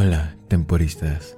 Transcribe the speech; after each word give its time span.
Hola, 0.00 0.36
temporistas. 0.46 1.36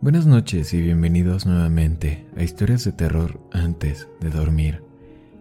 Buenas 0.00 0.26
noches 0.26 0.74
y 0.74 0.82
bienvenidos 0.82 1.46
nuevamente 1.46 2.26
a 2.36 2.42
Historias 2.42 2.82
de 2.82 2.90
Terror 2.90 3.38
antes 3.52 4.08
de 4.20 4.30
dormir. 4.30 4.82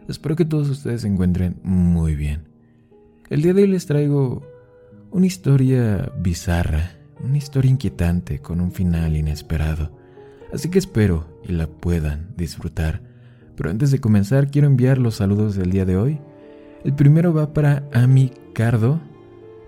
Espero 0.08 0.36
que 0.36 0.46
todos 0.46 0.70
ustedes 0.70 1.02
se 1.02 1.08
encuentren 1.08 1.60
muy 1.64 2.14
bien. 2.14 2.44
El 3.32 3.42
día 3.42 3.56
de 3.56 3.64
hoy 3.64 3.70
les 3.70 3.88
traigo 3.88 4.44
una 5.10 5.26
historia 5.26 6.12
bizarra, 6.20 6.92
una 7.24 7.40
historia 7.40 7.72
inquietante 7.72 8.38
con 8.38 8.62
un 8.62 8.72
final 8.72 9.18
inesperado. 9.18 9.92
Así 10.54 10.70
que 10.70 10.78
espero 10.78 11.42
y 11.44 11.54
la 11.54 11.66
puedan 11.66 12.36
disfrutar. 12.38 13.02
Pero 13.56 13.72
antes 13.72 13.90
de 13.90 14.00
comenzar 14.00 14.52
quiero 14.52 14.68
enviar 14.68 15.00
los 15.00 15.16
saludos 15.16 15.56
del 15.56 15.72
día 15.72 15.86
de 15.86 15.98
hoy. 15.98 16.22
El 16.84 16.94
primero 16.94 17.34
va 17.34 17.52
para 17.52 17.90
Ami 17.94 18.32
Cardo, 18.54 19.02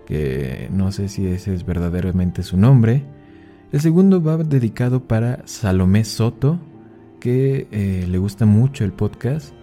que 0.05 0.70
no 0.71 0.91
sé 0.91 1.09
si 1.09 1.27
ese 1.27 1.54
es 1.54 1.65
verdaderamente 1.65 2.43
su 2.43 2.57
nombre. 2.57 3.03
El 3.71 3.81
segundo 3.81 4.21
va 4.21 4.38
dedicado 4.38 5.07
para 5.07 5.41
Salomé 5.45 6.03
Soto, 6.03 6.59
que 7.20 7.67
eh, 7.71 8.05
le 8.07 8.17
gusta 8.17 8.45
mucho 8.45 8.84
el 8.84 8.91
podcast. 8.91 9.53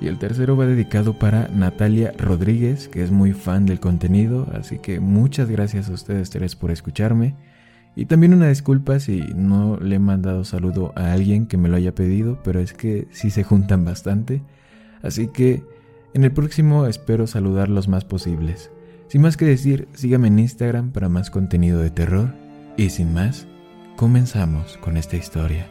Y 0.00 0.06
el 0.06 0.18
tercero 0.18 0.56
va 0.56 0.64
dedicado 0.64 1.18
para 1.18 1.48
Natalia 1.48 2.14
Rodríguez, 2.16 2.88
que 2.88 3.02
es 3.02 3.10
muy 3.10 3.32
fan 3.32 3.66
del 3.66 3.80
contenido, 3.80 4.46
así 4.54 4.78
que 4.78 5.00
muchas 5.00 5.50
gracias 5.50 5.88
a 5.88 5.92
ustedes 5.92 6.30
tres 6.30 6.54
por 6.54 6.70
escucharme. 6.70 7.34
Y 7.96 8.06
también 8.06 8.32
una 8.32 8.48
disculpa 8.48 9.00
si 9.00 9.22
no 9.34 9.76
le 9.76 9.96
he 9.96 9.98
mandado 9.98 10.44
saludo 10.44 10.92
a 10.94 11.12
alguien 11.12 11.46
que 11.46 11.56
me 11.56 11.68
lo 11.68 11.76
haya 11.76 11.96
pedido, 11.96 12.38
pero 12.44 12.60
es 12.60 12.72
que 12.72 13.08
sí 13.10 13.30
se 13.30 13.42
juntan 13.42 13.84
bastante. 13.84 14.40
Así 15.02 15.26
que 15.28 15.64
en 16.14 16.22
el 16.22 16.30
próximo 16.30 16.86
espero 16.86 17.26
saludar 17.26 17.68
los 17.68 17.88
más 17.88 18.04
posibles. 18.04 18.70
Sin 19.08 19.22
más 19.22 19.36
que 19.38 19.46
decir, 19.46 19.88
sígame 19.94 20.28
en 20.28 20.38
Instagram 20.38 20.92
para 20.92 21.08
más 21.08 21.30
contenido 21.30 21.80
de 21.80 21.90
terror. 21.90 22.34
Y 22.76 22.90
sin 22.90 23.14
más, 23.14 23.46
comenzamos 23.96 24.76
con 24.78 24.96
esta 24.96 25.16
historia. 25.16 25.68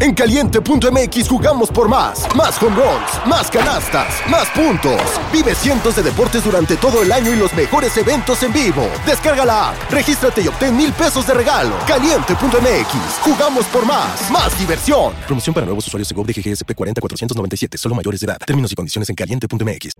En 0.00 0.14
caliente.mx 0.14 1.28
jugamos 1.28 1.70
por 1.70 1.88
más. 1.88 2.26
Más 2.34 2.60
home 2.60 2.74
runs, 2.74 3.26
más 3.26 3.50
canastas, 3.50 4.14
más 4.28 4.48
puntos. 4.48 5.00
Vive 5.32 5.54
cientos 5.54 5.94
de 5.94 6.02
deportes 6.02 6.42
durante 6.42 6.76
todo 6.76 7.02
el 7.02 7.12
año 7.12 7.32
y 7.32 7.36
los 7.36 7.54
mejores 7.54 7.96
eventos 7.98 8.42
en 8.42 8.52
vivo. 8.52 8.88
Descarga 9.06 9.44
la 9.44 9.70
app, 9.70 9.90
regístrate 9.92 10.40
y 10.40 10.48
obtén 10.48 10.76
mil 10.76 10.92
pesos 10.92 11.26
de 11.26 11.34
regalo. 11.34 11.76
Caliente.mx, 11.86 13.20
jugamos 13.20 13.66
por 13.66 13.86
más. 13.86 14.28
Más 14.30 14.58
diversión. 14.58 15.12
Promoción 15.26 15.54
para 15.54 15.66
nuevos 15.66 15.86
usuarios 15.86 16.08
de 16.08 16.14
GOV 16.14 16.26
de 16.26 16.32
GGSP 16.32 16.74
40497, 16.74 17.78
solo 17.78 17.94
mayores 17.94 18.20
de 18.20 18.24
edad. 18.24 18.38
Términos 18.44 18.72
y 18.72 18.74
condiciones 18.74 19.08
en 19.10 19.14
caliente.mx. 19.14 19.92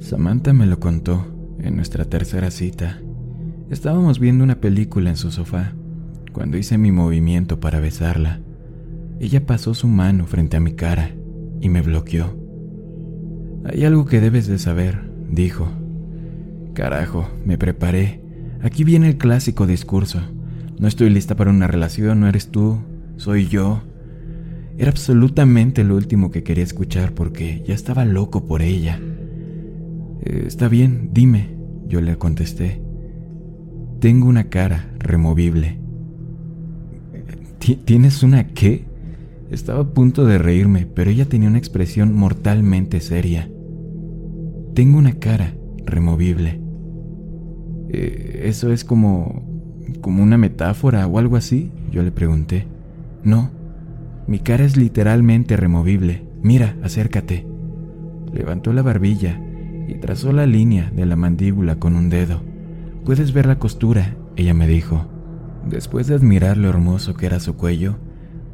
Samantha 0.00 0.54
me 0.54 0.64
lo 0.64 0.80
contó 0.80 1.26
en 1.60 1.76
nuestra 1.76 2.06
tercera 2.06 2.50
cita. 2.50 2.98
Estábamos 3.68 4.18
viendo 4.18 4.42
una 4.42 4.60
película 4.60 5.10
en 5.10 5.16
su 5.16 5.30
sofá 5.30 5.74
cuando 6.32 6.56
hice 6.56 6.78
mi 6.78 6.90
movimiento 6.90 7.60
para 7.60 7.80
besarla. 7.80 8.40
Ella 9.20 9.44
pasó 9.44 9.74
su 9.74 9.86
mano 9.88 10.26
frente 10.26 10.56
a 10.56 10.60
mi 10.60 10.72
cara 10.72 11.10
y 11.60 11.68
me 11.68 11.82
bloqueó. 11.82 12.34
Hay 13.66 13.84
algo 13.84 14.06
que 14.06 14.20
debes 14.20 14.46
de 14.46 14.58
saber, 14.58 15.12
dijo. 15.28 15.68
Carajo, 16.72 17.28
me 17.44 17.58
preparé. 17.58 18.22
Aquí 18.62 18.84
viene 18.84 19.08
el 19.08 19.18
clásico 19.18 19.66
discurso. 19.66 20.22
No 20.78 20.88
estoy 20.88 21.10
lista 21.10 21.36
para 21.36 21.50
una 21.50 21.66
relación, 21.66 22.20
no 22.20 22.26
eres 22.26 22.50
tú, 22.50 22.78
soy 23.16 23.48
yo. 23.48 23.82
Era 24.78 24.90
absolutamente 24.90 25.84
lo 25.84 25.94
último 25.94 26.30
que 26.30 26.42
quería 26.42 26.64
escuchar 26.64 27.12
porque 27.12 27.62
ya 27.66 27.74
estaba 27.74 28.06
loco 28.06 28.46
por 28.46 28.62
ella. 28.62 28.98
Eh, 30.22 30.44
está 30.46 30.68
bien, 30.68 31.10
dime, 31.12 31.48
yo 31.86 32.00
le 32.00 32.16
contesté. 32.16 32.82
Tengo 34.00 34.28
una 34.28 34.44
cara 34.44 34.90
removible. 34.98 35.78
¿Tienes 37.84 38.22
una 38.22 38.48
qué? 38.48 38.84
Estaba 39.50 39.80
a 39.80 39.88
punto 39.88 40.24
de 40.24 40.38
reírme, 40.38 40.86
pero 40.86 41.10
ella 41.10 41.26
tenía 41.26 41.48
una 41.48 41.58
expresión 41.58 42.14
mortalmente 42.14 43.00
seria. 43.00 43.50
Tengo 44.74 44.98
una 44.98 45.14
cara 45.14 45.54
removible. 45.84 46.60
Eh, 47.88 48.42
¿Eso 48.44 48.72
es 48.72 48.84
como... 48.84 49.42
como 50.00 50.22
una 50.22 50.38
metáfora 50.38 51.06
o 51.06 51.18
algo 51.18 51.36
así? 51.36 51.70
Yo 51.90 52.02
le 52.02 52.12
pregunté. 52.12 52.66
No, 53.24 53.50
mi 54.26 54.38
cara 54.38 54.64
es 54.64 54.76
literalmente 54.76 55.56
removible. 55.56 56.24
Mira, 56.42 56.76
acércate. 56.82 57.46
Levantó 58.32 58.72
la 58.72 58.82
barbilla 58.82 59.40
y 59.90 59.94
trazó 59.94 60.32
la 60.32 60.46
línea 60.46 60.90
de 60.94 61.04
la 61.04 61.16
mandíbula 61.16 61.76
con 61.76 61.96
un 61.96 62.10
dedo. 62.10 62.42
Puedes 63.04 63.32
ver 63.32 63.46
la 63.46 63.58
costura, 63.58 64.16
ella 64.36 64.54
me 64.54 64.68
dijo. 64.68 65.08
Después 65.68 66.06
de 66.06 66.14
admirar 66.14 66.56
lo 66.56 66.68
hermoso 66.68 67.14
que 67.14 67.26
era 67.26 67.40
su 67.40 67.56
cuello, 67.56 67.98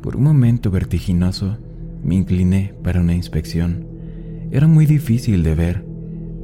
por 0.01 0.17
un 0.17 0.23
momento 0.23 0.71
vertiginoso, 0.71 1.59
me 2.03 2.15
incliné 2.15 2.75
para 2.83 3.01
una 3.01 3.15
inspección. 3.15 3.87
Era 4.51 4.67
muy 4.67 4.87
difícil 4.87 5.43
de 5.43 5.55
ver, 5.55 5.85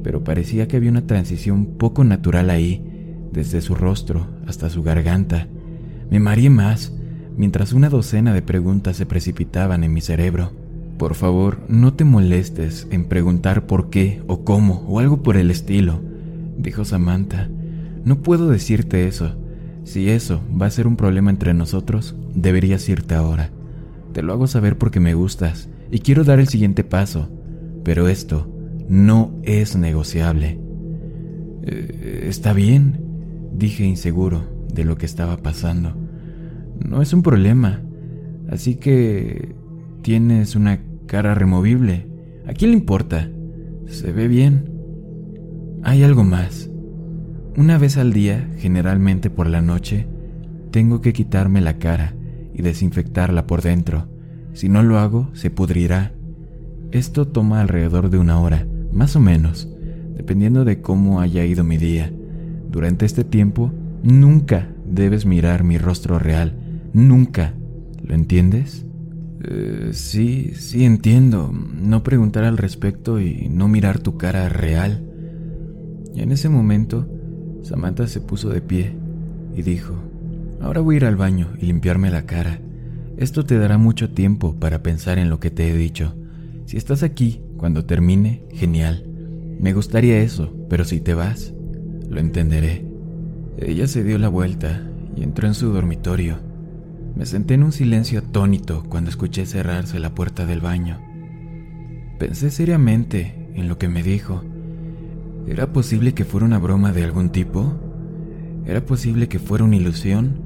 pero 0.03 0.23
parecía 0.23 0.67
que 0.67 0.77
había 0.77 0.91
una 0.91 1.07
transición 1.07 1.65
poco 1.77 2.03
natural 2.03 2.51
ahí, 2.51 2.85
desde 3.31 3.61
su 3.61 3.73
rostro 3.73 4.27
hasta 4.45 4.69
su 4.69 4.83
garganta. 4.83 5.47
Me 6.11 6.19
mareé 6.19 6.51
más, 6.51 6.93
mientras 7.35 7.73
una 7.73 7.89
docena 7.89 8.31
de 8.31 8.43
preguntas 8.43 8.97
se 8.97 9.07
precipitaban 9.07 9.83
en 9.83 9.91
mi 9.91 10.01
cerebro. 10.01 10.51
Por 10.97 11.15
favor, 11.15 11.59
no 11.67 11.93
te 11.93 12.03
molestes 12.03 12.87
en 12.91 13.05
preguntar 13.05 13.65
por 13.65 13.89
qué 13.89 14.21
o 14.27 14.43
cómo 14.43 14.85
o 14.87 14.99
algo 14.99 15.23
por 15.23 15.37
el 15.37 15.51
estilo, 15.51 16.01
dijo 16.57 16.85
Samantha. 16.85 17.49
No 18.05 18.21
puedo 18.21 18.49
decirte 18.49 19.07
eso. 19.07 19.35
Si 19.83 20.09
eso 20.09 20.41
va 20.59 20.67
a 20.67 20.71
ser 20.71 20.87
un 20.87 20.95
problema 20.95 21.29
entre 21.29 21.53
nosotros, 21.53 22.15
deberías 22.33 22.87
irte 22.87 23.15
ahora. 23.15 23.49
Te 24.13 24.21
lo 24.21 24.33
hago 24.33 24.47
saber 24.47 24.77
porque 24.77 24.99
me 24.99 25.13
gustas 25.13 25.69
y 25.91 25.99
quiero 25.99 26.23
dar 26.23 26.39
el 26.39 26.47
siguiente 26.47 26.83
paso, 26.83 27.29
pero 27.83 28.07
esto 28.07 28.49
no 28.87 29.39
es 29.43 29.75
negociable. 29.75 30.59
Eh, 31.63 32.25
está 32.27 32.53
bien, 32.53 33.01
dije 33.53 33.83
inseguro 33.83 34.43
de 34.73 34.85
lo 34.85 34.97
que 34.97 35.05
estaba 35.05 35.37
pasando. 35.37 35.95
No 36.87 37.01
es 37.01 37.13
un 37.13 37.23
problema, 37.23 37.81
así 38.49 38.75
que 38.75 39.55
Tienes 40.03 40.57
una 40.57 40.81
cara 41.05 41.33
removible. 41.33 42.09
¿A 42.45 42.51
quién 42.51 42.71
le 42.71 42.77
importa? 42.77 43.29
Se 43.85 44.11
ve 44.11 44.27
bien. 44.27 44.69
Hay 45.81 46.03
algo 46.03 46.25
más. 46.25 46.69
Una 47.55 47.77
vez 47.77 47.95
al 47.95 48.11
día, 48.11 48.49
generalmente 48.57 49.29
por 49.29 49.47
la 49.47 49.61
noche, 49.61 50.05
tengo 50.71 50.99
que 50.99 51.13
quitarme 51.13 51.61
la 51.61 51.79
cara 51.79 52.15
y 52.53 52.63
desinfectarla 52.63 53.47
por 53.47 53.61
dentro. 53.61 54.09
Si 54.51 54.67
no 54.67 54.83
lo 54.83 54.99
hago, 54.99 55.29
se 55.31 55.49
pudrirá. 55.49 56.11
Esto 56.91 57.29
toma 57.29 57.61
alrededor 57.61 58.09
de 58.09 58.17
una 58.17 58.41
hora, 58.41 58.67
más 58.91 59.15
o 59.15 59.21
menos, 59.21 59.69
dependiendo 60.17 60.65
de 60.65 60.81
cómo 60.81 61.21
haya 61.21 61.45
ido 61.45 61.63
mi 61.63 61.77
día. 61.77 62.11
Durante 62.69 63.05
este 63.05 63.23
tiempo, 63.23 63.71
nunca 64.03 64.67
debes 64.85 65.25
mirar 65.25 65.63
mi 65.63 65.77
rostro 65.77 66.19
real. 66.19 66.57
Nunca. 66.91 67.53
¿Lo 68.03 68.13
entiendes? 68.13 68.85
Eh, 69.43 69.89
sí, 69.93 70.53
sí 70.55 70.85
entiendo. 70.85 71.51
No 71.51 72.03
preguntar 72.03 72.43
al 72.43 72.57
respecto 72.57 73.19
y 73.19 73.49
no 73.49 73.67
mirar 73.67 73.99
tu 73.99 74.17
cara 74.17 74.49
real. 74.49 75.03
Y 76.15 76.21
en 76.21 76.31
ese 76.31 76.49
momento, 76.49 77.07
Samantha 77.63 78.07
se 78.07 78.21
puso 78.21 78.49
de 78.49 78.61
pie 78.61 78.95
y 79.55 79.61
dijo, 79.61 79.95
ahora 80.61 80.81
voy 80.81 80.95
a 80.95 80.97
ir 80.97 81.05
al 81.05 81.15
baño 81.15 81.49
y 81.59 81.65
limpiarme 81.65 82.11
la 82.11 82.25
cara. 82.25 82.59
Esto 83.17 83.45
te 83.45 83.57
dará 83.57 83.77
mucho 83.77 84.09
tiempo 84.09 84.55
para 84.55 84.81
pensar 84.81 85.17
en 85.17 85.29
lo 85.29 85.39
que 85.39 85.51
te 85.51 85.69
he 85.69 85.77
dicho. 85.77 86.15
Si 86.65 86.77
estás 86.77 87.03
aquí 87.03 87.41
cuando 87.57 87.85
termine, 87.85 88.43
genial. 88.51 89.05
Me 89.59 89.73
gustaría 89.73 90.19
eso, 90.19 90.53
pero 90.69 90.83
si 90.83 90.99
te 90.99 91.13
vas, 91.13 91.53
lo 92.09 92.19
entenderé. 92.19 92.85
Ella 93.57 93.87
se 93.87 94.03
dio 94.03 94.17
la 94.17 94.29
vuelta 94.29 94.83
y 95.15 95.23
entró 95.23 95.47
en 95.47 95.53
su 95.53 95.71
dormitorio. 95.71 96.52
Me 97.15 97.27
senté 97.27 97.53
en 97.53 97.63
un 97.63 97.71
silencio 97.71 98.19
atónito 98.19 98.83
cuando 98.89 99.11
escuché 99.11 99.45
cerrarse 99.45 99.99
la 99.99 100.15
puerta 100.15 100.45
del 100.47 100.61
baño. 100.61 100.99
Pensé 102.17 102.49
seriamente 102.49 103.49
en 103.53 103.67
lo 103.67 103.77
que 103.77 103.87
me 103.87 104.01
dijo. 104.01 104.43
¿Era 105.47 105.71
posible 105.71 106.13
que 106.13 106.25
fuera 106.25 106.45
una 106.45 106.57
broma 106.57 106.91
de 106.91 107.03
algún 107.03 107.29
tipo? 107.29 107.73
¿Era 108.65 108.85
posible 108.85 109.27
que 109.27 109.37
fuera 109.39 109.63
una 109.63 109.75
ilusión? 109.75 110.41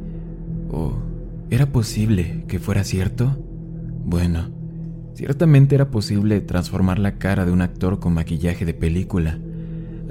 ¿O 0.70 0.96
era 1.50 1.68
posible 1.68 2.44
que 2.50 2.60
fuera 2.60 2.84
cierto? 2.84 3.38
Bueno, 4.04 4.50
ciertamente 5.14 5.76
era 5.76 5.90
posible 5.90 6.42
transformar 6.42 7.00
la 7.00 7.18
cara 7.18 7.46
de 7.46 7.52
un 7.52 7.62
actor 7.62 8.00
con 8.00 8.14
maquillaje 8.14 8.66
de 8.66 8.74
película, 8.74 9.40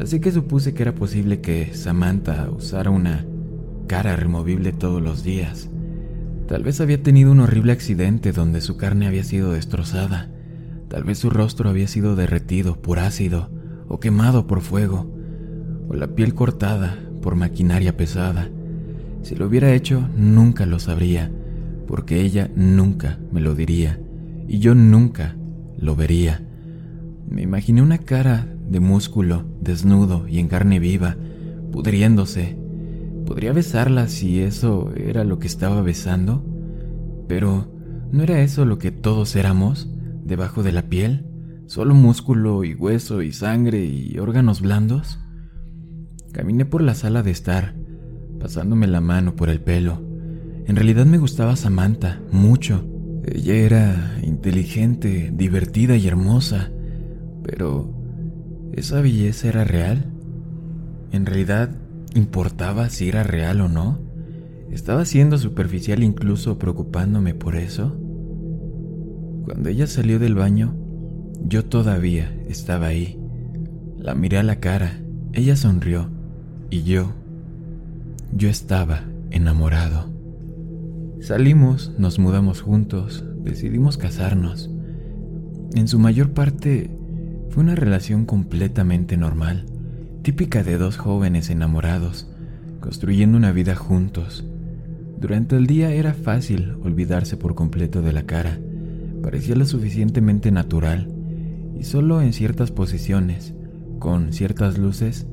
así 0.01 0.21
que 0.21 0.33
supuse 0.33 0.73
que 0.73 0.83
era 0.83 0.95
posible 0.95 1.41
que 1.41 1.75
Samantha 1.75 2.49
usara 2.51 2.91
una 2.91 3.27
cara 3.87 4.17
removible 4.17 4.73
todos 4.73 5.03
los 5.03 5.23
días. 5.23 5.69
Tal 6.49 6.63
vez 6.63 6.81
había 6.81 7.03
tenido 7.03 7.33
un 7.33 7.41
horrible 7.41 7.73
accidente 7.73 8.31
donde 8.31 8.61
su 8.61 8.77
carne 8.77 9.09
había 9.09 9.25
sido 9.25 9.53
destrozada. 9.53 10.31
Tal 10.89 11.03
vez 11.03 11.19
su 11.19 11.29
rostro 11.29 11.69
había 11.69 11.89
sido 11.89 12.15
derretido 12.15 12.81
por 12.81 13.01
ácido 13.01 13.51
o 13.89 13.99
quemado 13.99 14.47
por 14.47 14.61
fuego, 14.61 15.13
o 15.89 15.95
la 15.95 16.15
piel 16.15 16.35
cortada 16.35 16.99
por 17.21 17.35
maquinaria 17.35 17.97
pesada. 17.97 18.49
Si 19.23 19.35
lo 19.35 19.47
hubiera 19.47 19.73
hecho, 19.73 20.09
nunca 20.17 20.67
lo 20.67 20.79
sabría, 20.79 21.33
porque 21.89 22.21
ella 22.21 22.49
nunca 22.55 23.19
me 23.33 23.41
lo 23.41 23.57
diría, 23.57 23.99
y 24.47 24.61
yo 24.61 24.77
nunca 24.77 25.35
lo 25.77 25.97
vería. 25.97 26.43
Me 27.29 27.43
imaginé 27.43 27.83
una 27.83 27.99
cara 27.99 28.47
de 28.69 28.79
músculo, 28.79 29.45
desnudo 29.61 30.29
y 30.29 30.39
en 30.39 30.47
carne 30.47 30.79
viva, 30.79 31.17
pudriéndose. 31.73 32.57
¿Podría 33.27 33.53
besarla 33.53 34.09
si 34.09 34.41
eso 34.41 34.93
era 34.97 35.25
lo 35.25 35.39
que 35.39 35.47
estaba 35.47 35.83
besando? 35.83 36.45
Pero, 37.29 37.71
¿no 38.13 38.23
era 38.23 38.41
eso 38.41 38.65
lo 38.65 38.79
que 38.79 38.93
todos 38.93 39.37
éramos? 39.37 39.91
debajo 40.27 40.63
de 40.63 40.73
la 40.73 40.83
piel, 40.83 41.25
solo 41.67 41.95
músculo 41.95 42.65
y 42.65 42.75
hueso 42.75 43.23
y 43.23 43.33
sangre 43.33 43.85
y 43.85 44.19
órganos 44.19 44.61
blandos. 44.61 45.21
Caminé 46.33 46.65
por 46.65 46.83
la 46.83 46.95
sala 46.95 47.23
de 47.23 47.31
estar, 47.31 47.77
pasándome 48.41 48.87
la 48.87 49.01
mano 49.01 49.37
por 49.37 49.49
el 49.49 49.61
pelo. 49.61 50.03
En 50.67 50.77
realidad 50.77 51.07
me 51.07 51.19
gustaba 51.19 51.57
Samantha 51.57 52.21
mucho. 52.33 52.85
Ella 53.25 53.55
era 53.55 54.19
inteligente, 54.23 55.33
divertida 55.35 55.97
y 55.97 56.07
hermosa, 56.07 56.71
pero 57.43 57.95
¿esa 58.73 59.01
belleza 59.01 59.49
era 59.49 59.65
real? 59.65 60.13
¿En 61.13 61.25
realidad 61.25 61.71
importaba 62.17 62.89
si 62.89 63.09
era 63.09 63.23
real 63.23 63.61
o 63.61 63.69
no? 63.69 63.99
¿Estaba 64.71 65.05
siendo 65.05 65.39
superficial 65.39 66.03
incluso 66.03 66.59
preocupándome 66.59 67.35
por 67.35 67.57
eso? 67.57 67.97
Cuando 69.45 69.69
ella 69.69 69.87
salió 69.87 70.19
del 70.19 70.35
baño, 70.35 70.75
yo 71.45 71.65
todavía 71.65 72.35
estaba 72.49 72.87
ahí. 72.87 73.21
La 73.99 74.15
miré 74.15 74.39
a 74.39 74.43
la 74.43 74.61
cara, 74.61 75.01
ella 75.33 75.57
sonrió 75.57 76.11
y 76.71 76.83
yo, 76.83 77.13
yo 78.33 78.49
estaba 78.49 79.05
enamorado. 79.31 80.11
Salimos, 81.21 81.93
nos 81.99 82.19
mudamos 82.19 82.61
juntos, 82.61 83.25
decidimos 83.43 83.97
casarnos. 83.97 84.71
En 85.75 85.89
su 85.89 85.99
mayor 85.99 86.33
parte 86.33 86.91
fue 87.51 87.63
una 87.63 87.75
relación 87.75 88.27
completamente 88.27 89.17
normal, 89.17 89.67
típica 90.27 90.65
de 90.65 90.77
dos 90.77 90.97
jóvenes 90.97 91.51
enamorados, 91.51 92.29
construyendo 92.81 93.39
una 93.39 93.53
vida 93.53 93.77
juntos. 93.77 94.45
Durante 95.21 95.55
el 95.55 95.69
día 95.69 95.93
era 95.93 96.15
fácil 96.15 96.77
olvidarse 96.83 97.37
por 97.37 97.55
completo 97.55 98.03
de 98.03 98.13
la 98.13 98.25
cara 98.25 98.59
parecía 99.23 99.57
lo 99.57 99.65
suficientemente 99.65 100.51
natural 100.51 101.09
y 101.79 101.85
solo 101.85 102.23
en 102.23 102.33
ciertas 102.33 102.73
posiciones, 102.73 103.55
con 103.99 104.33
ciertas 104.33 104.79
luces, 104.79 105.27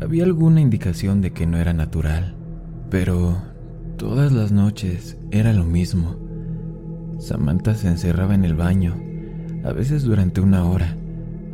había 0.00 0.24
alguna 0.24 0.60
indicación 0.60 1.20
de 1.20 1.32
que 1.32 1.46
no 1.46 1.58
era 1.58 1.72
natural. 1.72 2.34
Pero 2.90 3.42
todas 3.96 4.32
las 4.32 4.50
noches 4.50 5.16
era 5.30 5.52
lo 5.52 5.64
mismo. 5.64 6.16
Samantha 7.18 7.74
se 7.74 7.88
encerraba 7.88 8.34
en 8.34 8.44
el 8.44 8.54
baño, 8.54 8.94
a 9.64 9.72
veces 9.72 10.02
durante 10.02 10.40
una 10.40 10.64
hora, 10.64 10.96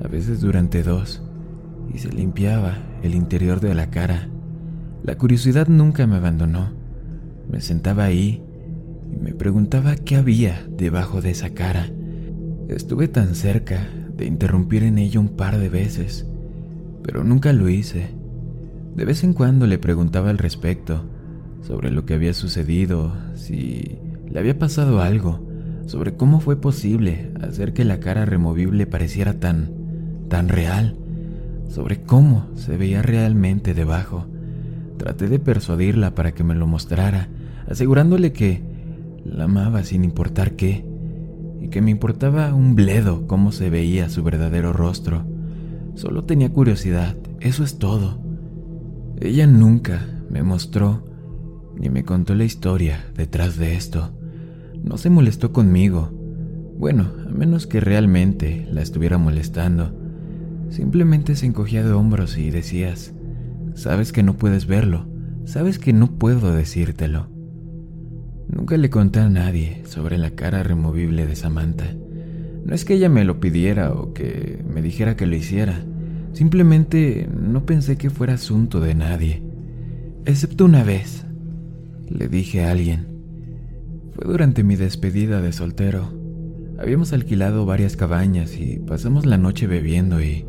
a 0.03 0.09
veces 0.09 0.41
durante 0.41 0.83
dos, 0.83 1.23
y 1.93 1.99
se 1.99 2.11
limpiaba 2.11 2.79
el 3.03 3.15
interior 3.15 3.61
de 3.61 3.75
la 3.75 3.91
cara. 3.91 4.29
La 5.03 5.17
curiosidad 5.17 5.69
nunca 5.69 6.07
me 6.07 6.17
abandonó. 6.17 6.73
Me 7.51 7.61
sentaba 7.61 8.05
ahí 8.05 8.43
y 9.13 9.17
me 9.17 9.35
preguntaba 9.35 9.97
qué 9.97 10.17
había 10.17 10.67
debajo 10.69 11.21
de 11.21 11.31
esa 11.31 11.51
cara. 11.51 11.89
Estuve 12.69 13.09
tan 13.09 13.35
cerca 13.35 13.89
de 14.17 14.27
interrumpir 14.27 14.83
en 14.85 14.99
ella 14.99 15.19
un 15.19 15.31
par 15.31 15.59
de 15.59 15.69
veces, 15.69 16.27
pero 17.03 17.25
nunca 17.25 17.53
lo 17.53 17.69
hice. 17.69 18.15
De 18.95 19.05
vez 19.05 19.25
en 19.25 19.33
cuando 19.33 19.67
le 19.67 19.79
preguntaba 19.79 20.31
al 20.31 20.39
respecto, 20.39 21.05
sobre 21.63 21.91
lo 21.91 22.05
que 22.05 22.15
había 22.15 22.35
sucedido, 22.35 23.13
si 23.35 23.99
le 24.29 24.39
había 24.39 24.59
pasado 24.59 25.01
algo, 25.01 25.47
sobre 25.87 26.15
cómo 26.15 26.41
fue 26.41 26.61
posible 26.61 27.33
hacer 27.41 27.73
que 27.73 27.85
la 27.85 28.01
cara 28.01 28.25
removible 28.25 28.87
pareciera 28.87 29.41
tan, 29.41 29.73
tan 30.29 30.49
real, 30.49 30.97
sobre 31.71 32.03
cómo 32.03 32.47
se 32.57 32.77
veía 32.77 33.01
realmente 33.01 33.73
debajo. 33.73 34.27
Traté 34.99 35.29
de 35.29 35.39
persuadirla 35.39 36.15
para 36.15 36.33
que 36.33 36.45
me 36.45 36.55
lo 36.55 36.67
mostrara, 36.67 37.29
asegurándole 37.69 38.33
que 38.33 38.63
la 39.25 39.45
amaba 39.45 39.85
sin 39.85 40.05
importar 40.05 40.53
qué, 40.57 40.85
y 41.61 41.69
que 41.69 41.81
me 41.81 41.91
importaba 41.91 42.53
un 42.55 42.75
bledo 42.75 43.27
cómo 43.27 43.53
se 43.53 43.71
veía 43.71 44.09
su 44.09 44.23
verdadero 44.23 44.73
rostro. 44.73 45.25
Solo 45.95 46.25
tenía 46.25 46.53
curiosidad, 46.53 47.17
eso 47.41 47.65
es 47.65 47.79
todo. 47.79 48.19
Ella 49.21 49.47
nunca 49.47 50.07
me 50.29 50.43
mostró 50.43 51.05
ni 51.79 51.89
me 51.89 52.05
contó 52.05 52.35
la 52.35 52.45
historia 52.45 53.07
detrás 53.17 53.57
de 53.57 53.75
esto. 53.75 54.11
No 54.83 54.99
se 54.99 55.09
molestó 55.09 55.53
conmigo. 55.53 56.11
Bueno, 56.79 57.11
a 57.27 57.31
menos 57.31 57.67
que 57.67 57.81
realmente 57.81 58.67
la 58.71 58.83
estuviera 58.83 59.19
molestando. 59.19 60.00
Simplemente 60.71 61.35
se 61.35 61.47
encogía 61.47 61.85
de 61.85 61.93
hombros 61.93 62.39
y 62.39 62.51
decías, 62.51 63.13
sabes 63.75 64.13
que 64.13 64.23
no 64.23 64.37
puedes 64.37 64.67
verlo, 64.67 65.07
sabes 65.45 65.79
que 65.79 65.93
no 65.93 66.19
puedo 66.19 66.55
decírtelo. 66.55 67.29
Nunca 68.49 68.77
le 68.77 68.89
conté 68.89 69.21
a 69.21 69.29
nadie 69.29 69.83
sobre 69.85 70.17
la 70.17 70.31
cara 70.31 70.63
removible 70.63 71.27
de 71.27 71.37
Samantha. 71.37 71.95
No 72.65 72.75
es 72.75 72.85
que 72.85 72.95
ella 72.95 73.09
me 73.09 73.25
lo 73.25 73.41
pidiera 73.41 73.93
o 73.93 74.13
que 74.13 74.63
me 74.73 74.81
dijera 74.81 75.17
que 75.17 75.27
lo 75.27 75.35
hiciera. 75.35 75.85
Simplemente 76.33 77.29
no 77.33 77.67
pensé 77.67 77.97
que 77.97 78.11
fuera 78.11 78.35
asunto 78.35 78.81
de 78.81 78.95
nadie. 78.95 79.43
Excepto 80.25 80.65
una 80.65 80.85
vez. 80.85 81.25
Le 82.09 82.29
dije 82.29 82.65
a 82.65 82.71
alguien. 82.71 83.07
Fue 84.13 84.25
durante 84.25 84.63
mi 84.63 84.77
despedida 84.77 85.41
de 85.41 85.53
soltero. 85.53 86.13
Habíamos 86.79 87.13
alquilado 87.13 87.67
varias 87.67 87.97
cabañas 87.97 88.57
y 88.57 88.79
pasamos 88.79 89.27
la 89.27 89.39
noche 89.39 89.67
bebiendo 89.67 90.21
y, 90.21 90.45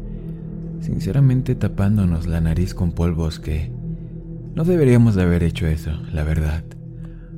sinceramente, 0.81 1.55
tapándonos 1.55 2.27
la 2.27 2.41
nariz 2.41 2.73
con 2.73 2.91
polvos 2.91 3.39
que 3.39 3.71
no 4.53 4.65
deberíamos 4.65 5.15
de 5.15 5.23
haber 5.23 5.43
hecho 5.43 5.67
eso, 5.67 5.91
la 6.11 6.23
verdad. 6.23 6.63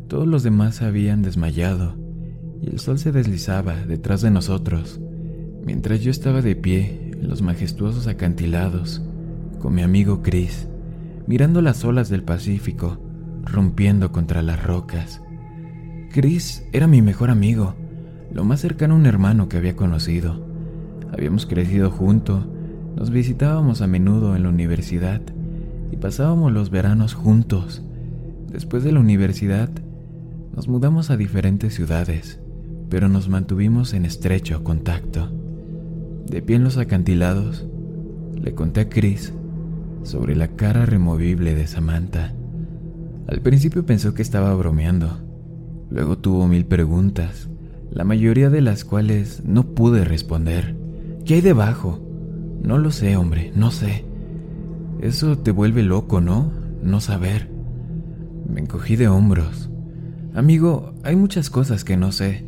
Todos 0.07 0.27
los 0.27 0.43
demás 0.43 0.81
habían 0.81 1.21
desmayado 1.21 1.95
y 2.61 2.69
el 2.69 2.79
sol 2.79 2.97
se 2.97 3.11
deslizaba 3.11 3.75
detrás 3.75 4.21
de 4.21 4.31
nosotros, 4.31 4.99
mientras 5.63 6.01
yo 6.01 6.11
estaba 6.11 6.41
de 6.41 6.55
pie 6.55 7.11
en 7.13 7.27
los 7.27 7.41
majestuosos 7.41 8.07
acantilados 8.07 9.01
con 9.59 9.75
mi 9.75 9.81
amigo 9.81 10.21
Chris, 10.23 10.67
mirando 11.27 11.61
las 11.61 11.85
olas 11.85 12.09
del 12.09 12.23
Pacífico 12.23 12.99
rompiendo 13.43 14.11
contra 14.11 14.41
las 14.41 14.63
rocas. 14.63 15.21
Chris 16.11 16.65
era 16.73 16.87
mi 16.87 17.01
mejor 17.01 17.29
amigo, 17.29 17.75
lo 18.31 18.43
más 18.43 18.61
cercano 18.61 18.95
a 18.95 18.97
un 18.97 19.05
hermano 19.05 19.49
que 19.49 19.57
había 19.57 19.75
conocido. 19.75 20.47
Habíamos 21.11 21.45
crecido 21.45 21.91
juntos, 21.91 22.45
nos 22.95 23.09
visitábamos 23.09 23.81
a 23.81 23.87
menudo 23.87 24.35
en 24.35 24.43
la 24.43 24.49
universidad 24.49 25.21
y 25.91 25.97
pasábamos 25.97 26.51
los 26.51 26.69
veranos 26.69 27.13
juntos. 27.13 27.81
Después 28.51 28.83
de 28.83 28.91
la 28.91 28.99
universidad, 28.99 29.69
nos 30.55 30.67
mudamos 30.67 31.09
a 31.09 31.17
diferentes 31.17 31.73
ciudades, 31.73 32.39
pero 32.89 33.09
nos 33.09 33.29
mantuvimos 33.29 33.93
en 33.93 34.05
estrecho 34.05 34.63
contacto. 34.63 35.29
De 36.27 36.41
pie 36.41 36.57
en 36.57 36.63
los 36.63 36.77
acantilados, 36.77 37.65
le 38.41 38.53
conté 38.53 38.81
a 38.81 38.89
Chris 38.89 39.33
sobre 40.03 40.35
la 40.35 40.49
cara 40.49 40.85
removible 40.85 41.55
de 41.55 41.65
Samantha. 41.65 42.33
Al 43.27 43.41
principio 43.41 43.85
pensó 43.85 44.13
que 44.13 44.21
estaba 44.21 44.53
bromeando. 44.53 45.17
Luego 45.89 46.17
tuvo 46.17 46.47
mil 46.47 46.65
preguntas, 46.65 47.49
la 47.91 48.03
mayoría 48.03 48.49
de 48.49 48.61
las 48.61 48.83
cuales 48.83 49.43
no 49.45 49.63
pude 49.63 50.03
responder. 50.03 50.75
¿Qué 51.25 51.35
hay 51.35 51.41
debajo? 51.41 52.02
No 52.63 52.77
lo 52.77 52.91
sé, 52.91 53.17
hombre, 53.17 53.51
no 53.55 53.71
sé. 53.71 54.05
Eso 55.01 55.37
te 55.37 55.51
vuelve 55.51 55.83
loco, 55.83 56.21
¿no? 56.21 56.51
No 56.81 57.01
saber. 57.01 57.49
Me 58.47 58.61
encogí 58.61 58.95
de 58.95 59.09
hombros. 59.09 59.69
Amigo, 60.33 60.93
hay 61.03 61.17
muchas 61.17 61.49
cosas 61.49 61.83
que 61.83 61.97
no 61.97 62.13
sé. 62.13 62.45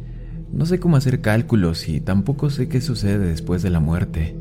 No 0.54 0.66
sé 0.66 0.80
cómo 0.80 0.96
hacer 0.96 1.20
cálculos 1.20 1.90
y 1.90 2.00
tampoco 2.00 2.50
sé 2.50 2.70
qué 2.70 2.80
sucede 2.80 3.28
después 3.28 3.62
de 3.62 3.70
la 3.70 3.82
muerte. 3.82 4.38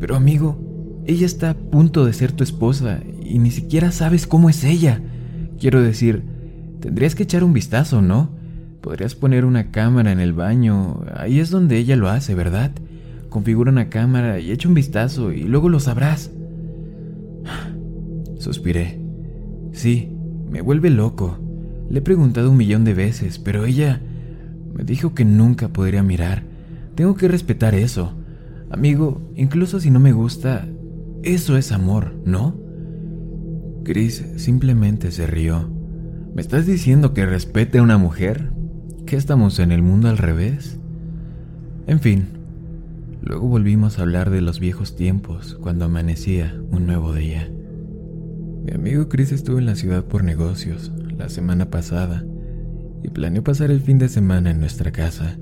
Pero 0.00 0.16
amigo, 0.16 0.58
ella 1.04 1.26
está 1.26 1.50
a 1.50 1.54
punto 1.54 2.06
de 2.06 2.14
ser 2.14 2.32
tu 2.32 2.42
esposa 2.42 3.00
y 3.22 3.38
ni 3.38 3.50
siquiera 3.50 3.92
sabes 3.92 4.26
cómo 4.26 4.48
es 4.48 4.64
ella. 4.64 5.02
Quiero 5.60 5.82
decir, 5.82 6.22
tendrías 6.80 7.14
que 7.14 7.24
echar 7.24 7.44
un 7.44 7.52
vistazo, 7.52 8.00
¿no? 8.00 8.30
Podrías 8.80 9.14
poner 9.14 9.44
una 9.44 9.70
cámara 9.70 10.12
en 10.12 10.18
el 10.18 10.32
baño. 10.32 11.04
Ahí 11.14 11.40
es 11.40 11.50
donde 11.50 11.76
ella 11.76 11.94
lo 11.94 12.08
hace, 12.08 12.34
¿verdad? 12.34 12.72
Configura 13.32 13.72
una 13.72 13.88
cámara 13.88 14.40
y 14.40 14.52
echa 14.52 14.68
un 14.68 14.74
vistazo 14.74 15.32
y 15.32 15.44
luego 15.44 15.70
lo 15.70 15.80
sabrás. 15.80 16.30
Suspiré. 18.38 19.00
Sí, 19.72 20.12
me 20.50 20.60
vuelve 20.60 20.90
loco. 20.90 21.38
Le 21.88 22.00
he 22.00 22.02
preguntado 22.02 22.50
un 22.50 22.58
millón 22.58 22.84
de 22.84 22.92
veces, 22.92 23.38
pero 23.38 23.64
ella 23.64 24.02
me 24.74 24.84
dijo 24.84 25.14
que 25.14 25.24
nunca 25.24 25.68
podría 25.68 26.02
mirar, 26.02 26.42
Tengo 26.94 27.14
que 27.14 27.26
respetar 27.26 27.74
eso. 27.74 28.12
Amigo, 28.70 29.22
incluso 29.34 29.80
si 29.80 29.90
no 29.90 29.98
me 29.98 30.12
gusta, 30.12 30.66
eso 31.22 31.56
es 31.56 31.72
amor, 31.72 32.14
¿no? 32.26 32.54
Chris 33.82 34.26
simplemente 34.36 35.10
se 35.10 35.26
rió. 35.26 35.70
¿Me 36.34 36.42
estás 36.42 36.66
diciendo 36.66 37.14
que 37.14 37.24
respete 37.24 37.78
a 37.78 37.82
una 37.82 37.96
mujer? 37.96 38.52
¿Que 39.06 39.16
estamos 39.16 39.58
en 39.58 39.72
el 39.72 39.80
mundo 39.80 40.10
al 40.10 40.18
revés? 40.18 40.78
En 41.86 42.00
fin, 42.00 42.41
luego 43.22 43.46
volvimos 43.46 43.98
a 43.98 44.02
hablar 44.02 44.30
de 44.30 44.40
los 44.40 44.58
viejos 44.58 44.96
tiempos 44.96 45.56
cuando 45.60 45.84
amanecía 45.84 46.60
un 46.70 46.86
nuevo 46.86 47.14
día. 47.14 47.50
Mi 48.64 48.72
amigo 48.72 49.08
Chris 49.08 49.32
estuvo 49.32 49.58
en 49.58 49.66
la 49.66 49.76
ciudad 49.76 50.04
por 50.04 50.24
negocios 50.24 50.92
la 51.16 51.28
semana 51.28 51.70
pasada 51.70 52.24
y 53.02 53.08
planeó 53.08 53.44
pasar 53.44 53.70
el 53.70 53.80
fin 53.80 53.98
de 53.98 54.08
semana 54.08 54.50
en 54.50 54.60
nuestra 54.60 54.90
casa. 54.90 55.38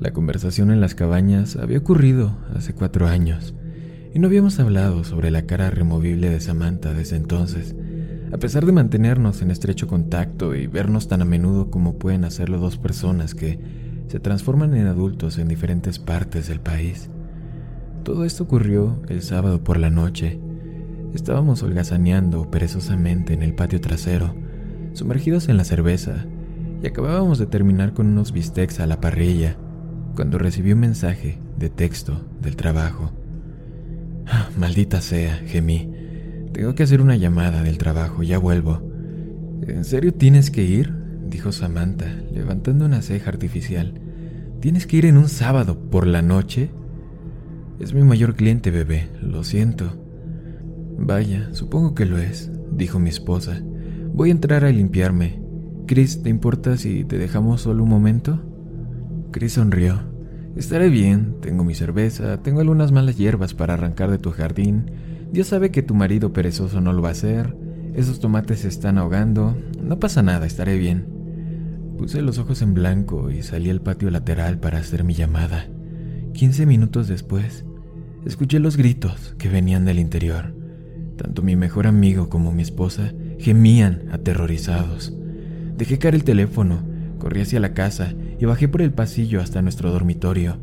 La 0.00 0.12
conversación 0.12 0.70
en 0.70 0.80
las 0.80 0.94
cabañas 0.94 1.56
había 1.56 1.78
ocurrido 1.78 2.36
hace 2.54 2.74
cuatro 2.74 3.06
años 3.06 3.54
y 4.14 4.18
no 4.18 4.28
habíamos 4.28 4.58
hablado 4.58 5.04
sobre 5.04 5.30
la 5.30 5.42
cara 5.42 5.70
removible 5.70 6.30
de 6.30 6.40
Samantha 6.40 6.94
desde 6.94 7.16
entonces, 7.16 7.76
a 8.32 8.38
pesar 8.38 8.64
de 8.64 8.72
mantenernos 8.72 9.42
en 9.42 9.50
estrecho 9.50 9.86
contacto 9.86 10.54
y 10.54 10.66
vernos 10.66 11.08
tan 11.08 11.20
a 11.20 11.26
menudo 11.26 11.70
como 11.70 11.98
pueden 11.98 12.24
hacerlo 12.24 12.58
dos 12.58 12.78
personas 12.78 13.34
que 13.34 13.85
se 14.08 14.20
transforman 14.20 14.74
en 14.76 14.86
adultos 14.86 15.38
en 15.38 15.48
diferentes 15.48 15.98
partes 15.98 16.48
del 16.48 16.60
país. 16.60 17.10
Todo 18.04 18.24
esto 18.24 18.44
ocurrió 18.44 19.02
el 19.08 19.22
sábado 19.22 19.64
por 19.64 19.78
la 19.78 19.90
noche. 19.90 20.38
Estábamos 21.14 21.62
holgazaneando 21.62 22.50
perezosamente 22.50 23.34
en 23.34 23.42
el 23.42 23.54
patio 23.54 23.80
trasero, 23.80 24.34
sumergidos 24.92 25.48
en 25.48 25.56
la 25.56 25.64
cerveza, 25.64 26.26
y 26.82 26.86
acabábamos 26.86 27.38
de 27.38 27.46
terminar 27.46 27.94
con 27.94 28.06
unos 28.06 28.32
bistecs 28.32 28.80
a 28.80 28.86
la 28.86 29.00
parrilla 29.00 29.56
cuando 30.14 30.38
recibí 30.38 30.72
un 30.72 30.80
mensaje 30.80 31.38
de 31.58 31.68
texto 31.70 32.26
del 32.40 32.56
trabajo. 32.56 33.12
Ah, 34.26 34.48
maldita 34.56 35.00
sea, 35.00 35.36
gemí. 35.46 35.90
Tengo 36.52 36.74
que 36.74 36.82
hacer 36.82 37.00
una 37.00 37.16
llamada 37.16 37.62
del 37.62 37.78
trabajo, 37.78 38.22
ya 38.22 38.38
vuelvo. 38.38 38.82
¿En 39.66 39.84
serio 39.84 40.14
tienes 40.14 40.50
que 40.50 40.62
ir? 40.62 41.05
Dijo 41.28 41.52
Samantha, 41.52 42.06
levantando 42.32 42.86
una 42.86 43.02
ceja 43.02 43.30
artificial. 43.30 44.00
¿Tienes 44.60 44.86
que 44.86 44.96
ir 44.96 45.06
en 45.06 45.16
un 45.16 45.28
sábado 45.28 45.78
por 45.90 46.06
la 46.06 46.22
noche? 46.22 46.70
Es 47.78 47.92
mi 47.92 48.02
mayor 48.02 48.34
cliente, 48.34 48.70
bebé, 48.70 49.08
lo 49.20 49.44
siento. 49.44 49.96
Vaya, 50.98 51.50
supongo 51.52 51.94
que 51.94 52.06
lo 52.06 52.18
es, 52.18 52.50
dijo 52.72 52.98
mi 52.98 53.10
esposa. 53.10 53.62
Voy 54.12 54.30
a 54.30 54.32
entrar 54.32 54.64
a 54.64 54.70
limpiarme. 54.70 55.42
Chris, 55.86 56.22
¿te 56.22 56.30
importa 56.30 56.76
si 56.76 57.04
te 57.04 57.18
dejamos 57.18 57.60
solo 57.60 57.82
un 57.82 57.90
momento? 57.90 58.42
Chris 59.30 59.52
sonrió. 59.52 60.00
Estaré 60.56 60.88
bien, 60.88 61.36
tengo 61.42 61.64
mi 61.64 61.74
cerveza, 61.74 62.42
tengo 62.42 62.60
algunas 62.60 62.92
malas 62.92 63.18
hierbas 63.18 63.52
para 63.52 63.74
arrancar 63.74 64.10
de 64.10 64.18
tu 64.18 64.30
jardín. 64.30 64.90
Dios 65.30 65.48
sabe 65.48 65.70
que 65.70 65.82
tu 65.82 65.94
marido 65.94 66.32
perezoso 66.32 66.80
no 66.80 66.94
lo 66.94 67.02
va 67.02 67.10
a 67.10 67.12
hacer. 67.12 67.54
Esos 67.94 68.20
tomates 68.20 68.60
se 68.60 68.68
están 68.68 68.96
ahogando. 68.96 69.54
No 69.82 69.98
pasa 69.98 70.22
nada, 70.22 70.46
estaré 70.46 70.78
bien. 70.78 71.15
Puse 71.98 72.22
los 72.22 72.38
ojos 72.38 72.62
en 72.62 72.74
blanco 72.74 73.30
y 73.30 73.42
salí 73.42 73.70
al 73.70 73.80
patio 73.80 74.10
lateral 74.10 74.58
para 74.58 74.78
hacer 74.78 75.04
mi 75.04 75.14
llamada. 75.14 75.66
Quince 76.32 76.66
minutos 76.66 77.08
después, 77.08 77.64
escuché 78.24 78.58
los 78.58 78.76
gritos 78.76 79.34
que 79.38 79.48
venían 79.48 79.84
del 79.84 79.98
interior. 79.98 80.54
Tanto 81.16 81.42
mi 81.42 81.56
mejor 81.56 81.86
amigo 81.86 82.28
como 82.28 82.52
mi 82.52 82.62
esposa 82.62 83.12
gemían 83.38 84.04
aterrorizados. 84.12 85.14
Dejé 85.76 85.98
caer 85.98 86.14
el 86.14 86.24
teléfono 86.24 86.96
Corrí 87.18 87.40
hacia 87.40 87.60
la 87.60 87.74
casa 87.74 88.14
y 88.38 88.44
bajé 88.44 88.68
por 88.68 88.82
el 88.82 88.92
pasillo 88.92 89.40
hasta 89.40 89.62
nuestro 89.62 89.90
dormitorio. 89.90 90.58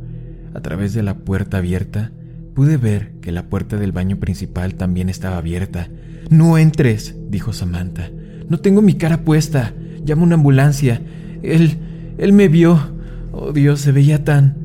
A 0.53 0.61
través 0.61 0.93
de 0.93 1.03
la 1.03 1.17
puerta 1.17 1.57
abierta, 1.57 2.11
pude 2.53 2.77
ver 2.77 3.13
que 3.21 3.31
la 3.31 3.49
puerta 3.49 3.77
del 3.77 3.91
baño 3.91 4.17
principal 4.17 4.75
también 4.75 5.09
estaba 5.09 5.37
abierta. 5.37 5.89
No 6.29 6.57
entres, 6.57 7.15
dijo 7.29 7.53
Samantha. 7.53 8.11
No 8.49 8.59
tengo 8.59 8.81
mi 8.81 8.95
cara 8.95 9.23
puesta. 9.23 9.73
Llama 10.05 10.23
una 10.23 10.35
ambulancia. 10.35 11.01
Él... 11.43 11.77
él 12.17 12.33
me 12.33 12.47
vio. 12.47 12.79
Oh 13.31 13.51
Dios, 13.51 13.81
se 13.81 13.91
veía 13.91 14.23
tan... 14.23 14.63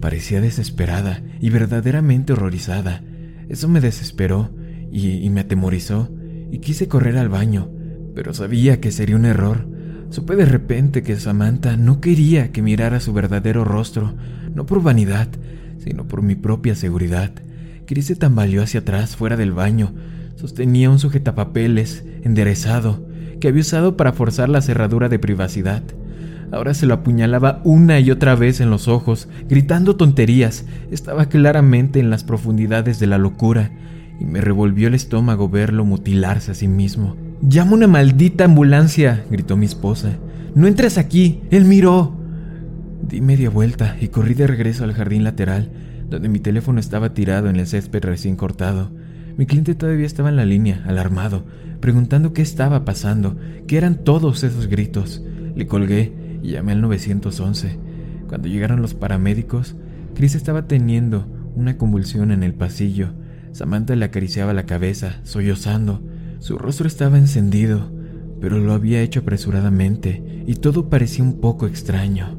Parecía 0.00 0.42
desesperada 0.42 1.22
y 1.40 1.48
verdaderamente 1.48 2.34
horrorizada. 2.34 3.02
Eso 3.48 3.68
me 3.68 3.80
desesperó 3.80 4.50
y, 4.90 5.28
me 5.30 5.40
atemorizó 5.40 6.10
y 6.50 6.58
quise 6.58 6.88
correr 6.88 7.16
al 7.16 7.28
baño, 7.28 7.70
pero 8.14 8.32
sabía 8.32 8.80
que 8.80 8.92
sería 8.92 9.16
un 9.16 9.24
error. 9.24 9.66
Supe 10.10 10.36
de 10.36 10.44
repente 10.44 11.02
que 11.02 11.16
Samantha 11.16 11.76
no 11.76 12.00
quería 12.00 12.52
que 12.52 12.62
mirara 12.62 13.00
su 13.00 13.12
verdadero 13.12 13.64
rostro, 13.64 14.14
no 14.54 14.66
por 14.66 14.82
vanidad, 14.82 15.28
sino 15.78 16.06
por 16.06 16.22
mi 16.22 16.36
propia 16.36 16.74
seguridad. 16.74 17.32
Chris 17.86 18.06
se 18.06 18.16
tambaleó 18.16 18.62
hacia 18.62 18.80
atrás, 18.80 19.16
fuera 19.16 19.36
del 19.36 19.52
baño. 19.52 19.92
Sostenía 20.36 20.90
un 20.90 20.98
sujetapapeles, 20.98 22.04
enderezado, 22.22 23.03
que 23.40 23.48
había 23.48 23.62
usado 23.62 23.96
para 23.96 24.12
forzar 24.12 24.48
la 24.48 24.60
cerradura 24.60 25.08
de 25.08 25.18
privacidad. 25.18 25.82
Ahora 26.52 26.74
se 26.74 26.86
lo 26.86 26.94
apuñalaba 26.94 27.60
una 27.64 27.98
y 28.00 28.10
otra 28.10 28.34
vez 28.34 28.60
en 28.60 28.70
los 28.70 28.86
ojos, 28.86 29.28
gritando 29.48 29.96
tonterías. 29.96 30.66
Estaba 30.90 31.26
claramente 31.26 32.00
en 32.00 32.10
las 32.10 32.22
profundidades 32.22 32.98
de 33.00 33.06
la 33.06 33.18
locura, 33.18 33.72
y 34.20 34.24
me 34.24 34.40
revolvió 34.40 34.88
el 34.88 34.94
estómago 34.94 35.48
verlo 35.48 35.84
mutilarse 35.84 36.52
a 36.52 36.54
sí 36.54 36.68
mismo. 36.68 37.16
Llama 37.42 37.72
una 37.72 37.88
maldita 37.88 38.44
ambulancia, 38.44 39.24
gritó 39.30 39.56
mi 39.56 39.66
esposa. 39.66 40.16
No 40.54 40.68
entres 40.68 40.98
aquí, 40.98 41.40
él 41.50 41.64
miró. 41.64 42.16
Di 43.02 43.20
media 43.20 43.50
vuelta 43.50 43.96
y 44.00 44.08
corrí 44.08 44.34
de 44.34 44.46
regreso 44.46 44.84
al 44.84 44.94
jardín 44.94 45.24
lateral, 45.24 45.70
donde 46.08 46.28
mi 46.28 46.38
teléfono 46.38 46.78
estaba 46.78 47.12
tirado 47.12 47.48
en 47.48 47.56
el 47.56 47.66
césped 47.66 48.04
recién 48.04 48.36
cortado. 48.36 48.90
Mi 49.36 49.46
cliente 49.46 49.74
todavía 49.74 50.06
estaba 50.06 50.28
en 50.28 50.36
la 50.36 50.44
línea, 50.44 50.84
alarmado, 50.86 51.44
preguntando 51.84 52.32
qué 52.32 52.40
estaba 52.40 52.86
pasando, 52.86 53.36
qué 53.66 53.76
eran 53.76 54.04
todos 54.04 54.42
esos 54.42 54.68
gritos. 54.68 55.22
Le 55.54 55.66
colgué 55.66 56.14
y 56.42 56.52
llamé 56.52 56.72
al 56.72 56.80
911. 56.80 57.78
Cuando 58.26 58.48
llegaron 58.48 58.80
los 58.80 58.94
paramédicos, 58.94 59.76
Chris 60.14 60.34
estaba 60.34 60.66
teniendo 60.66 61.26
una 61.54 61.76
convulsión 61.76 62.30
en 62.30 62.42
el 62.42 62.54
pasillo. 62.54 63.10
Samantha 63.52 63.96
le 63.96 64.06
acariciaba 64.06 64.54
la 64.54 64.64
cabeza, 64.64 65.20
sollozando. 65.24 66.02
Su 66.38 66.56
rostro 66.56 66.86
estaba 66.86 67.18
encendido, 67.18 67.92
pero 68.40 68.58
lo 68.58 68.72
había 68.72 69.02
hecho 69.02 69.20
apresuradamente 69.20 70.42
y 70.46 70.54
todo 70.54 70.88
parecía 70.88 71.22
un 71.22 71.38
poco 71.38 71.66
extraño. 71.66 72.38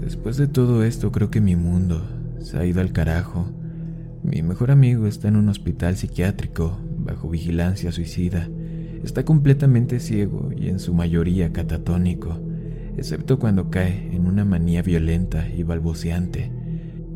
Después 0.00 0.38
de 0.38 0.46
todo 0.46 0.82
esto 0.82 1.12
creo 1.12 1.30
que 1.30 1.42
mi 1.42 1.56
mundo 1.56 2.08
se 2.40 2.56
ha 2.56 2.64
ido 2.64 2.80
al 2.80 2.92
carajo. 2.92 3.50
Mi 4.22 4.40
mejor 4.40 4.70
amigo 4.70 5.06
está 5.06 5.28
en 5.28 5.36
un 5.36 5.50
hospital 5.50 5.98
psiquiátrico 5.98 6.87
bajo 7.12 7.28
vigilancia 7.28 7.92
suicida. 7.92 8.48
Está 9.02 9.24
completamente 9.24 10.00
ciego 10.00 10.50
y 10.56 10.68
en 10.68 10.78
su 10.78 10.94
mayoría 10.94 11.52
catatónico, 11.52 12.40
excepto 12.96 13.38
cuando 13.38 13.70
cae 13.70 14.14
en 14.14 14.26
una 14.26 14.44
manía 14.44 14.82
violenta 14.82 15.48
y 15.48 15.62
balbuceante. 15.62 16.50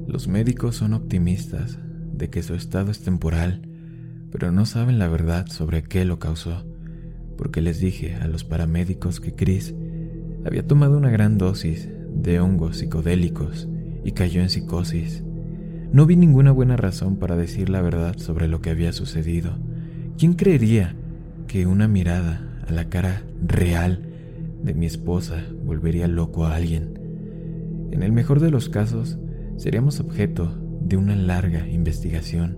Los 0.07 0.29
médicos 0.29 0.77
son 0.77 0.95
optimistas 0.95 1.79
de 2.13 2.31
que 2.31 2.43
su 2.43 2.55
estado 2.55 2.91
es 2.91 3.01
temporal 3.01 3.69
pero 4.33 4.51
no 4.51 4.65
saben 4.65 4.99
la 4.99 5.09
verdad 5.09 5.47
sobre 5.49 5.83
qué 5.83 6.07
lo 6.07 6.19
causó, 6.19 6.65
porque 7.37 7.61
les 7.61 7.79
dije 7.79 8.17
a 8.17 8.27
los 8.27 8.45
paramédicos 8.45 9.21
que 9.21 9.35
Chris 9.35 9.75
había 10.47 10.67
tomado 10.67 10.97
una 10.97 11.11
gran 11.11 11.37
dosis 11.37 11.89
de 12.15 12.41
hongos 12.41 12.79
psicodélicos 12.79 13.69
y 14.05 14.13
cayó 14.13 14.41
en 14.41 14.49
psicosis. 14.49 15.23
No 15.93 16.07
vi 16.07 16.17
ninguna 16.17 16.51
buena 16.51 16.79
razón 16.79 17.19
para 17.19 17.37
decir 17.37 17.69
la 17.69 17.83
verdad 17.83 18.17
sobre 18.17 18.49
lo 18.49 18.63
que 18.63 18.71
había 18.71 18.95
sucedido. 18.95 19.59
¿Quién 20.23 20.35
creería 20.35 20.95
que 21.49 21.67
una 21.67 21.89
mirada 21.89 22.49
a 22.69 22.71
la 22.71 22.89
cara 22.89 23.23
real 23.45 24.05
de 24.63 24.73
mi 24.73 24.87
esposa 24.87 25.43
volvería 25.65 26.07
loco 26.07 26.47
a 26.47 26.55
alguien? 26.55 26.97
En 27.91 28.05
el 28.05 28.13
mejor 28.13 28.39
de 28.39 28.53
los 28.53 28.69
casos, 28.69 29.19
seríamos 29.57 29.99
objeto 29.99 30.57
de 30.81 30.97
una 30.97 31.17
larga 31.17 31.67
investigación 31.67 32.57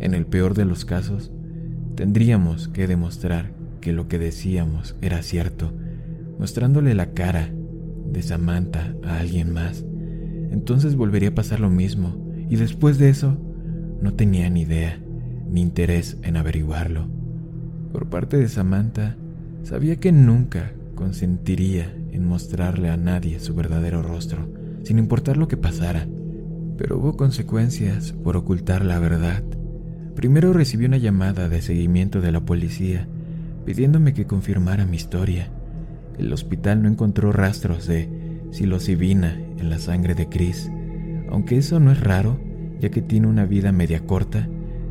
en 0.00 0.12
el 0.12 0.26
peor 0.26 0.52
de 0.52 0.66
los 0.66 0.84
casos, 0.84 1.32
tendríamos 1.94 2.68
que 2.68 2.86
demostrar 2.86 3.54
que 3.80 3.94
lo 3.94 4.06
que 4.06 4.18
decíamos 4.18 4.94
era 5.00 5.22
cierto, 5.22 5.72
mostrándole 6.38 6.94
la 6.94 7.14
cara 7.14 7.50
de 8.04 8.20
Samantha 8.20 8.94
a 9.02 9.18
alguien 9.18 9.50
más. 9.50 9.82
Entonces 10.50 10.94
volvería 10.94 11.30
a 11.30 11.34
pasar 11.34 11.58
lo 11.58 11.70
mismo, 11.70 12.22
y 12.50 12.56
después 12.56 12.98
de 12.98 13.08
eso, 13.08 13.38
no 14.02 14.12
tenía 14.12 14.50
ni 14.50 14.60
idea 14.60 15.00
ni 15.50 15.60
interés 15.60 16.16
en 16.22 16.36
averiguarlo. 16.36 17.08
Por 17.92 18.08
parte 18.08 18.36
de 18.36 18.48
Samantha, 18.48 19.16
sabía 19.62 19.96
que 19.96 20.12
nunca 20.12 20.72
consentiría 20.94 21.94
en 22.12 22.26
mostrarle 22.26 22.90
a 22.90 22.96
nadie 22.96 23.40
su 23.40 23.54
verdadero 23.54 24.02
rostro, 24.02 24.48
sin 24.82 24.98
importar 24.98 25.36
lo 25.36 25.48
que 25.48 25.56
pasara, 25.56 26.06
pero 26.76 26.98
hubo 26.98 27.16
consecuencias 27.16 28.12
por 28.12 28.36
ocultar 28.36 28.84
la 28.84 28.98
verdad. 28.98 29.42
Primero 30.14 30.52
recibí 30.52 30.84
una 30.84 30.96
llamada 30.96 31.48
de 31.48 31.62
seguimiento 31.62 32.20
de 32.20 32.32
la 32.32 32.40
policía 32.40 33.06
pidiéndome 33.64 34.14
que 34.14 34.26
confirmara 34.26 34.86
mi 34.86 34.96
historia. 34.96 35.50
El 36.18 36.32
hospital 36.32 36.82
no 36.82 36.88
encontró 36.88 37.32
rastros 37.32 37.86
de 37.86 38.08
psilocibina 38.50 39.38
en 39.58 39.68
la 39.68 39.78
sangre 39.78 40.14
de 40.14 40.28
Chris, 40.28 40.70
aunque 41.30 41.58
eso 41.58 41.78
no 41.78 41.92
es 41.92 42.00
raro, 42.00 42.40
ya 42.80 42.88
que 42.88 43.02
tiene 43.02 43.26
una 43.26 43.44
vida 43.44 43.70
media 43.72 44.00
corta. 44.06 44.48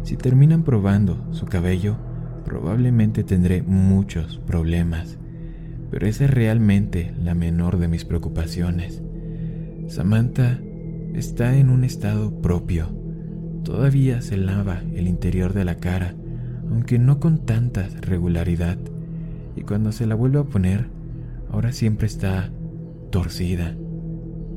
Si 0.08 0.16
terminan 0.16 0.64
probando 0.64 1.18
su 1.32 1.48
cabello, 1.48 1.98
probablemente 2.46 3.26
tendré 3.26 3.62
muchos 3.62 4.38
problemas, 4.38 5.18
pero 5.92 6.08
esa 6.08 6.24
es 6.24 6.32
realmente 6.32 7.14
la 7.22 7.36
menor 7.36 7.78
de 7.78 7.90
mis 7.90 8.06
preocupaciones. 8.06 9.04
Samantha 9.90 10.62
está 11.14 11.58
en 11.58 11.70
un 11.70 11.84
estado 11.84 12.40
propio. 12.40 12.88
Todavía 13.66 14.22
se 14.22 14.38
lava 14.38 14.82
el 14.94 15.10
interior 15.10 15.52
de 15.52 15.66
la 15.66 15.76
cara, 15.76 16.16
aunque 16.72 17.00
no 17.00 17.20
con 17.20 17.46
tanta 17.46 17.90
regularidad, 18.00 18.78
y 19.58 19.64
cuando 19.64 19.92
se 19.92 20.08
la 20.08 20.16
vuelve 20.16 20.40
a 20.40 20.46
poner, 20.46 20.88
ahora 21.52 21.74
siempre 21.74 22.08
está 22.08 22.50
torcida. 23.12 23.76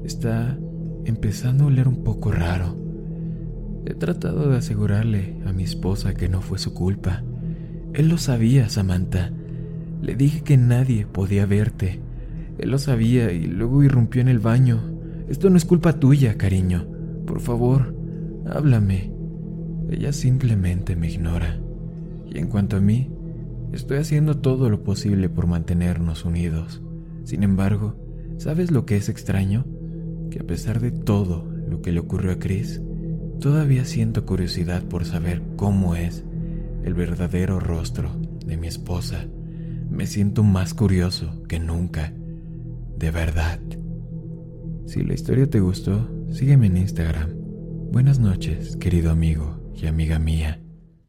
Está 0.04 0.56
empezando 1.06 1.64
a 1.64 1.66
oler 1.66 1.88
un 1.88 2.04
poco 2.04 2.30
raro. 2.30 2.79
He 3.86 3.94
tratado 3.94 4.50
de 4.50 4.58
asegurarle 4.58 5.38
a 5.46 5.52
mi 5.52 5.62
esposa 5.62 6.14
que 6.14 6.28
no 6.28 6.42
fue 6.42 6.58
su 6.58 6.74
culpa. 6.74 7.22
Él 7.94 8.08
lo 8.08 8.18
sabía, 8.18 8.68
Samantha. 8.68 9.32
Le 10.02 10.14
dije 10.14 10.42
que 10.42 10.56
nadie 10.56 11.06
podía 11.06 11.46
verte. 11.46 12.00
Él 12.58 12.70
lo 12.70 12.78
sabía 12.78 13.32
y 13.32 13.46
luego 13.46 13.82
irrumpió 13.82 14.20
en 14.20 14.28
el 14.28 14.38
baño. 14.38 14.80
Esto 15.28 15.48
no 15.48 15.56
es 15.56 15.64
culpa 15.64 15.94
tuya, 15.94 16.36
cariño. 16.36 16.86
Por 17.26 17.40
favor, 17.40 17.94
háblame. 18.46 19.12
Ella 19.90 20.12
simplemente 20.12 20.94
me 20.94 21.10
ignora. 21.10 21.58
Y 22.30 22.38
en 22.38 22.48
cuanto 22.48 22.76
a 22.76 22.80
mí, 22.80 23.10
estoy 23.72 23.98
haciendo 23.98 24.38
todo 24.38 24.68
lo 24.68 24.84
posible 24.84 25.28
por 25.28 25.46
mantenernos 25.46 26.24
unidos. 26.24 26.82
Sin 27.24 27.42
embargo, 27.42 27.96
¿sabes 28.36 28.70
lo 28.70 28.84
que 28.84 28.96
es 28.96 29.08
extraño? 29.08 29.66
Que 30.30 30.40
a 30.40 30.46
pesar 30.46 30.80
de 30.80 30.90
todo 30.90 31.50
lo 31.68 31.80
que 31.80 31.92
le 31.92 32.00
ocurrió 32.00 32.32
a 32.32 32.38
Chris, 32.38 32.80
todavía 33.40 33.84
siento 33.84 34.26
curiosidad 34.26 34.84
por 34.84 35.04
saber 35.04 35.42
cómo 35.56 35.96
es 35.96 36.24
el 36.84 36.94
verdadero 36.94 37.58
rostro 37.58 38.10
de 38.46 38.56
mi 38.56 38.68
esposa. 38.68 39.26
Me 39.90 40.06
siento 40.06 40.42
más 40.42 40.74
curioso 40.74 41.42
que 41.48 41.58
nunca. 41.58 42.12
De 42.96 43.10
verdad. 43.10 43.58
Si 44.86 45.02
la 45.02 45.14
historia 45.14 45.48
te 45.48 45.60
gustó, 45.60 46.08
sígueme 46.30 46.66
en 46.66 46.76
Instagram. 46.76 47.30
Buenas 47.90 48.18
noches, 48.18 48.76
querido 48.76 49.10
amigo 49.10 49.72
y 49.74 49.86
amiga 49.86 50.18
mía. 50.18 50.60